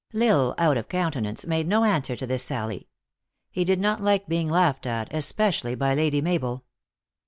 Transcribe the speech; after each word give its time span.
L 0.15 0.19
Isle, 0.55 0.55
out 0.57 0.77
of 0.77 0.89
countenance, 0.89 1.45
made 1.45 1.67
no 1.67 1.83
answer 1.83 2.15
to 2.15 2.25
this 2.25 2.41
sally. 2.41 2.87
He 3.51 3.63
did 3.63 3.79
not 3.79 4.01
like 4.01 4.27
being 4.27 4.49
laughed 4.49 4.87
at, 4.87 5.13
especially 5.13 5.75
by 5.75 5.93
Lady 5.93 6.21
Mabel. 6.21 6.65